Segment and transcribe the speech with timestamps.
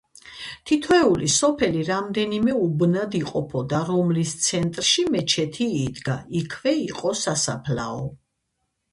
[0.67, 8.01] თითოეული სოფელი რამდენიმე უბნად იყოფოდა, რომლის ცენტრში მეჩეთი იდგა; იქვე იყო სასაფლაო.